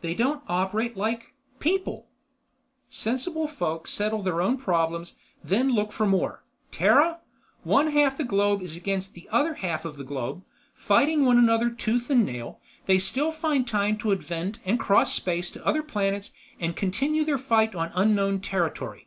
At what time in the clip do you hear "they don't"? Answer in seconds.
0.00-0.42